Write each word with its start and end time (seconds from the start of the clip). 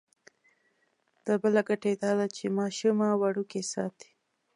دا 1.25 1.33
بله 1.43 1.61
ګټه 1.69 1.87
یې 1.91 1.95
دا 2.03 2.11
ده 2.19 2.27
چې 2.35 2.55
ماشومه 2.59 3.07
وړوکې 3.15 3.61
ساتي. 3.73 4.11